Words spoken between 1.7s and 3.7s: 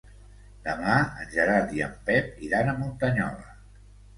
i en Pep iran a Muntanyola.